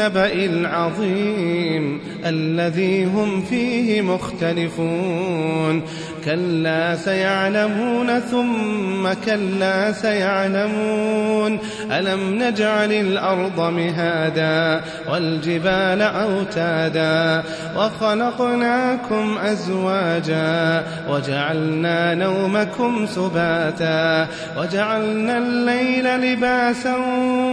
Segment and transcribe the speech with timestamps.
[0.00, 5.82] النبأ العظيم الذي هم فيه مختلفون.
[6.24, 11.58] كلا سيعلمون ثم كلا سيعلمون.
[11.92, 14.80] ألم نجعل الأرض مهادا
[15.12, 17.42] والجبال أوتادا
[17.76, 24.26] وخلقناكم أزواجا وجعلنا نومكم سباتا
[24.58, 26.96] وجعلنا الليل لباسا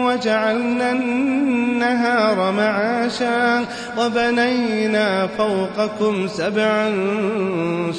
[0.06, 3.66] وجعلنا النهار معاشا
[3.98, 6.90] وبنينا فوقكم سبعا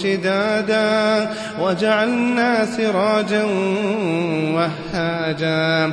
[0.02, 3.44] شدادا وجعلنا سراجا
[4.54, 5.92] وهاجا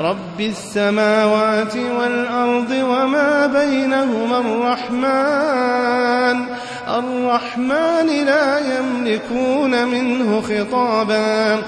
[0.00, 6.46] رب السماوات والأرض وما بينهما الرحمن.
[6.88, 11.62] الرحمن لا يملكون منه خطابا.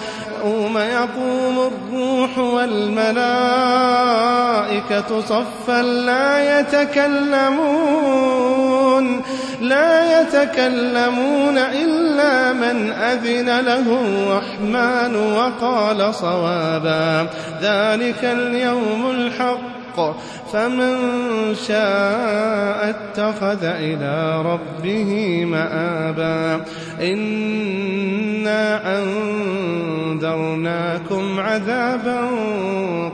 [0.44, 3.20] يوم يقوم الروح والملائكة
[5.20, 8.00] صفا لا يتكلمون.
[9.60, 12.00] لا يتكلمون إلا
[12.53, 17.26] من أذن له الرحمن وقال صوابا.
[17.62, 19.70] ذلك اليوم الحق.
[20.53, 20.97] فمن
[21.69, 26.64] شاء اتخذ إلى ربه مآبا.
[27.00, 32.20] إنا أنذرناكم عذابا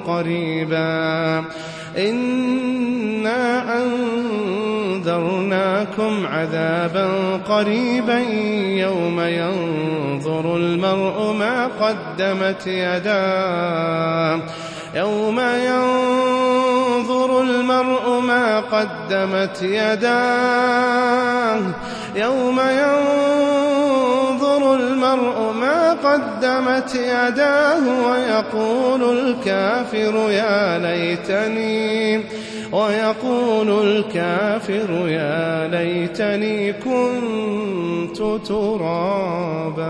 [0.06, 1.44] قريبا.
[1.98, 4.65] إنا أنذرناكم
[6.26, 8.18] عذابا قريبا
[8.78, 14.40] يوم ينظر المرء ما قدمت يداه.
[14.94, 21.60] يوم ينظر المرء ما قدمت يداه.
[22.14, 25.52] يوم ينظر المرء
[26.06, 32.20] قدمت يداه ويقول الكافر يا ليتني
[32.72, 38.16] ويقول الكافر يا ليتني كنت
[38.48, 39.86] ترابا.